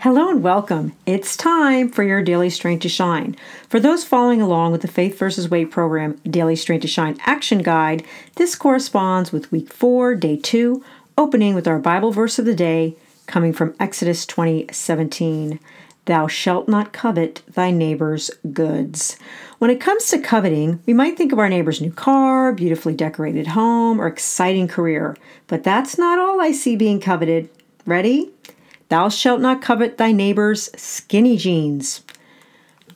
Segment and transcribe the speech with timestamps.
[0.00, 0.92] Hello and welcome.
[1.06, 3.34] It's time for your Daily Strength to Shine.
[3.70, 7.62] For those following along with the Faith versus Weight program Daily Strength to Shine Action
[7.62, 8.04] Guide,
[8.34, 10.84] this corresponds with week 4, day 2,
[11.16, 12.94] opening with our Bible verse of the day
[13.26, 15.58] coming from Exodus 20:17.
[16.04, 19.16] Thou shalt not covet thy neighbor's goods.
[19.58, 23.48] When it comes to coveting, we might think of our neighbor's new car, beautifully decorated
[23.48, 27.48] home, or exciting career, but that's not all I see being coveted.
[27.86, 28.30] Ready?
[28.88, 32.02] Thou shalt not covet thy neighbor's skinny jeans.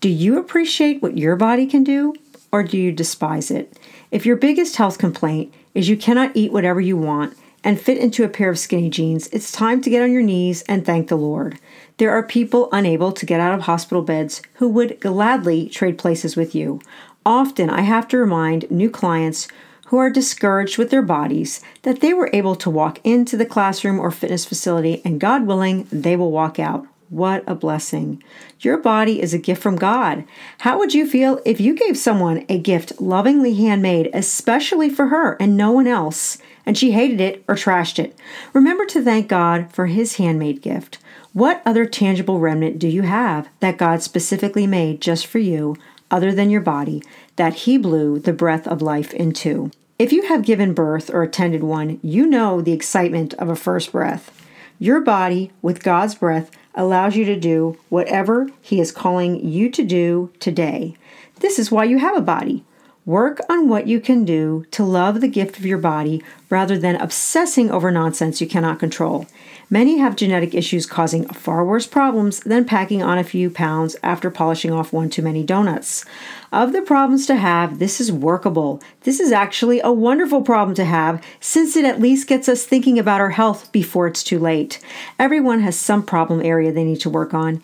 [0.01, 2.15] Do you appreciate what your body can do,
[2.53, 3.79] or do you despise it?
[4.11, 8.25] If your biggest health complaint is you cannot eat whatever you want and fit into
[8.25, 11.16] a pair of skinny jeans, it's time to get on your knees and thank the
[11.16, 11.59] Lord.
[11.99, 16.37] There are people unable to get out of hospital beds who would gladly trade places
[16.37, 16.80] with you.
[17.27, 19.49] Often I have to remind new clients
[19.91, 23.99] who are discouraged with their bodies that they were able to walk into the classroom
[23.99, 26.87] or fitness facility and God willing, they will walk out.
[27.09, 28.23] What a blessing.
[28.60, 30.23] Your body is a gift from God.
[30.59, 35.37] How would you feel if you gave someone a gift lovingly handmade, especially for her
[35.41, 38.16] and no one else, and she hated it or trashed it?
[38.52, 40.99] Remember to thank God for His handmade gift.
[41.32, 45.75] What other tangible remnant do you have that God specifically made just for you,
[46.11, 47.03] other than your body,
[47.37, 49.71] that He blew the breath of life into?
[49.99, 53.93] If you have given birth or attended one, you know the excitement of a first
[53.93, 54.37] breath.
[54.79, 59.85] Your body, with God's breath, allows you to do whatever He is calling you to
[59.85, 60.97] do today.
[61.41, 62.65] This is why you have a body.
[63.06, 66.97] Work on what you can do to love the gift of your body rather than
[66.97, 69.26] obsessing over nonsense you cannot control.
[69.70, 74.30] Many have genetic issues causing far worse problems than packing on a few pounds after
[74.30, 76.04] polishing off one too many donuts.
[76.52, 78.82] Of the problems to have, this is workable.
[79.02, 82.98] This is actually a wonderful problem to have since it at least gets us thinking
[82.98, 84.78] about our health before it's too late.
[85.19, 87.62] Everyone has some problem area they need to work on.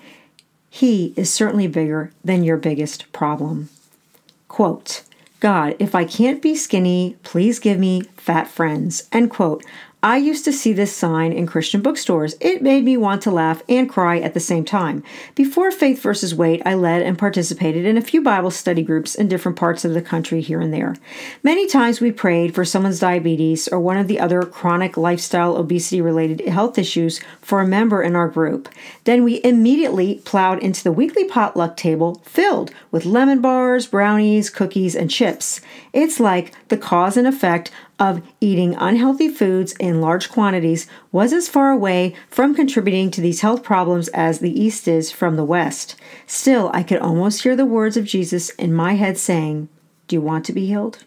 [0.71, 3.69] He is certainly bigger than your biggest problem.
[4.49, 5.03] Quote,
[5.41, 9.09] God, if I can't be skinny, please give me fat friends.
[9.13, 9.65] End quote.
[10.07, 12.37] I used to see this sign in Christian bookstores.
[12.41, 15.03] It made me want to laugh and cry at the same time.
[15.35, 19.27] Before Faith versus Weight, I led and participated in a few Bible study groups in
[19.27, 20.95] different parts of the country here and there.
[21.43, 26.01] Many times we prayed for someone's diabetes or one of the other chronic lifestyle obesity
[26.01, 28.69] related health issues for a member in our group.
[29.03, 34.95] Then we immediately plowed into the weekly potluck table filled with lemon bars, brownies, cookies,
[34.95, 35.61] and chips.
[35.93, 41.49] It's like the cause and effect of eating unhealthy foods in large quantities was as
[41.49, 45.97] far away from contributing to these health problems as the East is from the West.
[46.27, 49.69] Still, I could almost hear the words of Jesus in my head saying,
[50.09, 51.05] Do you want to be healed?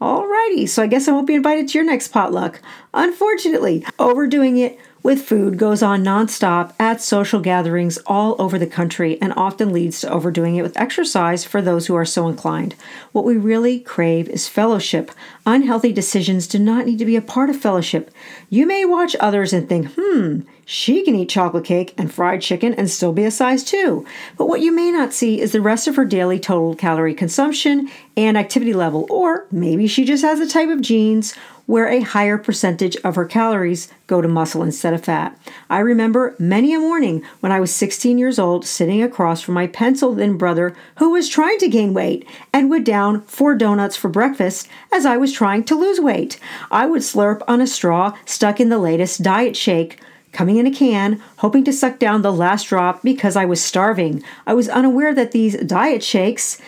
[0.00, 2.60] Alrighty, so I guess I won't be invited to your next potluck.
[2.92, 9.16] Unfortunately, overdoing it with food goes on nonstop at social gatherings all over the country
[9.22, 12.74] and often leads to overdoing it with exercise for those who are so inclined.
[13.12, 15.12] What we really crave is fellowship.
[15.46, 18.10] Unhealthy decisions do not need to be a part of fellowship.
[18.50, 22.74] You may watch others and think, hmm, she can eat chocolate cake and fried chicken
[22.74, 24.04] and still be a size 2.
[24.36, 27.88] But what you may not see is the rest of her daily total calorie consumption
[28.16, 31.34] and activity level, or maybe she just has a type of genes
[31.66, 35.38] where a higher percentage of her calories go to muscle instead of fat.
[35.70, 39.68] I remember many a morning when I was 16 years old sitting across from my
[39.68, 44.08] pencil thin brother who was trying to gain weight and would down four donuts for
[44.08, 46.40] breakfast as I was trying to lose weight.
[46.72, 50.00] I would slurp on a straw stuck in the latest diet shake
[50.36, 54.22] coming in a can, hoping to suck down the last drop because I was starving.
[54.46, 56.60] I was unaware that these diet shakes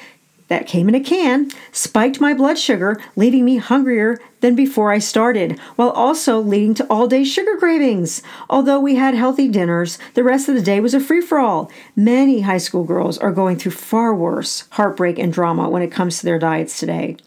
[0.48, 4.98] that came in a can spiked my blood sugar, leaving me hungrier than before I
[4.98, 8.22] started, while also leading to all day sugar cravings.
[8.48, 11.70] Although we had healthy dinners, the rest of the day was a free for all.
[11.94, 16.18] Many high school girls are going through far worse heartbreak and drama when it comes
[16.18, 17.18] to their diets today.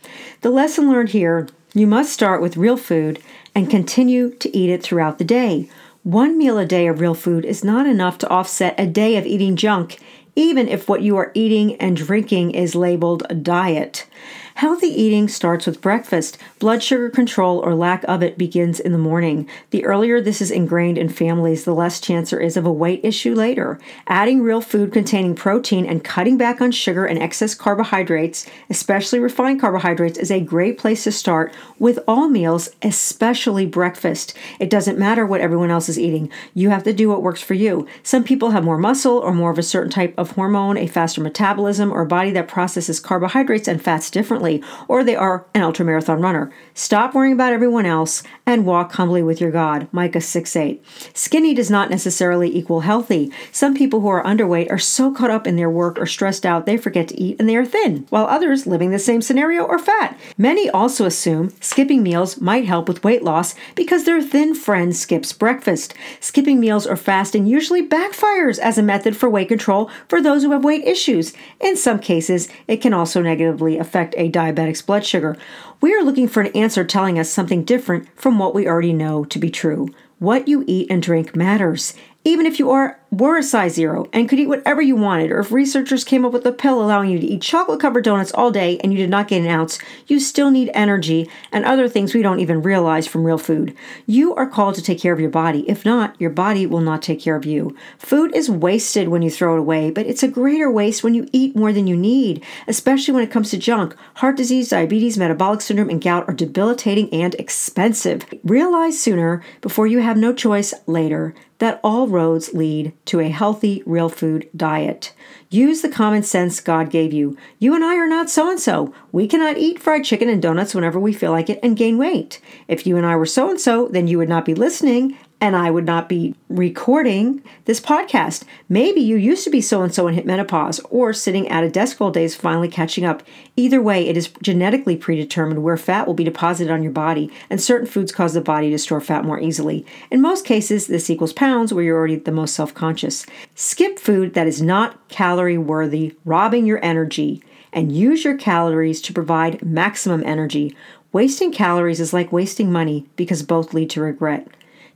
[0.41, 3.21] The lesson learned here you must start with real food
[3.53, 5.69] and continue to eat it throughout the day.
[6.03, 9.27] One meal a day of real food is not enough to offset a day of
[9.27, 9.99] eating junk,
[10.35, 14.07] even if what you are eating and drinking is labeled diet.
[14.55, 16.37] Healthy eating starts with breakfast.
[16.59, 19.47] Blood sugar control or lack of it begins in the morning.
[19.71, 22.99] The earlier this is ingrained in families, the less chance there is of a weight
[23.03, 23.79] issue later.
[24.07, 29.61] Adding real food containing protein and cutting back on sugar and excess carbohydrates, especially refined
[29.61, 34.33] carbohydrates, is a great place to start with all meals, especially breakfast.
[34.59, 36.29] It doesn't matter what everyone else is eating.
[36.53, 37.87] You have to do what works for you.
[38.03, 41.21] Some people have more muscle or more of a certain type of hormone, a faster
[41.21, 44.40] metabolism, or a body that processes carbohydrates and fats differently,
[44.87, 46.51] or they are an ultramarathon runner.
[46.73, 49.87] Stop worrying about everyone else and walk humbly with your God.
[49.91, 50.83] Micah 6 8.
[51.13, 53.31] Skinny does not necessarily equal healthy.
[53.51, 56.65] Some people who are underweight are so caught up in their work or stressed out
[56.65, 59.79] they forget to eat and they are thin, while others living the same scenario are
[59.79, 60.17] fat.
[60.37, 65.33] Many also assume skipping meals might help with weight loss because their thin friend skips
[65.33, 65.93] breakfast.
[66.19, 70.51] Skipping meals or fasting usually backfires as a method for weight control for those who
[70.51, 71.33] have weight issues.
[71.59, 75.37] In some cases, it can also negatively affect a diabetic's blood sugar.
[75.81, 79.25] We are looking for an answer telling us something different from what we already know
[79.25, 79.89] to be true.
[80.19, 81.93] What you eat and drink matters.
[82.23, 85.39] Even if you are were a size zero and could eat whatever you wanted, or
[85.39, 88.51] if researchers came up with a pill allowing you to eat chocolate covered donuts all
[88.51, 92.13] day and you did not gain an ounce, you still need energy and other things
[92.13, 93.75] we don't even realize from real food.
[94.05, 95.69] You are called to take care of your body.
[95.69, 97.75] If not, your body will not take care of you.
[97.97, 101.27] Food is wasted when you throw it away, but it's a greater waste when you
[101.33, 103.93] eat more than you need, especially when it comes to junk.
[104.15, 108.25] Heart disease, diabetes, metabolic syndrome, and gout are debilitating and expensive.
[108.45, 113.83] Realize sooner before you have no choice later that all roads lead to a healthy,
[113.85, 115.13] real food diet.
[115.49, 117.37] Use the common sense God gave you.
[117.59, 118.93] You and I are not so and so.
[119.11, 122.39] We cannot eat fried chicken and donuts whenever we feel like it and gain weight.
[122.67, 125.55] If you and I were so and so, then you would not be listening and
[125.55, 128.43] I would not be recording this podcast.
[128.69, 131.69] Maybe you used to be so and so and hit menopause, or sitting at a
[131.69, 133.23] desk all day is finally catching up.
[133.57, 137.59] Either way, it is genetically predetermined where fat will be deposited on your body, and
[137.59, 139.83] certain foods cause the body to store fat more easily.
[140.11, 143.25] In most cases, this equals pounds where you're already the most self conscious.
[143.55, 147.43] Skip food that is not calorie worthy, robbing your energy,
[147.73, 150.75] and use your calories to provide maximum energy.
[151.11, 154.47] Wasting calories is like wasting money because both lead to regret.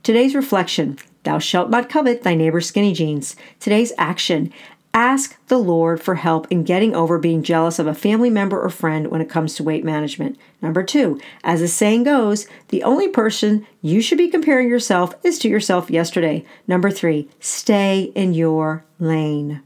[0.06, 3.34] Today's reflection Thou shalt not covet thy neighbor's skinny jeans.
[3.58, 4.52] Today's action
[4.94, 8.70] Ask the Lord for help in getting over being jealous of a family member or
[8.70, 10.38] friend when it comes to weight management.
[10.62, 15.40] Number two, as the saying goes, the only person you should be comparing yourself is
[15.40, 16.44] to yourself yesterday.
[16.68, 19.60] Number three, stay in your lane.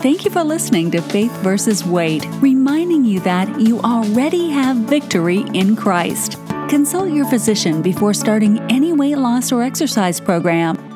[0.00, 5.44] Thank you for listening to Faith versus Weight, reminding you that you already have victory
[5.54, 6.39] in Christ.
[6.70, 10.89] Consult your physician before starting any weight loss or exercise program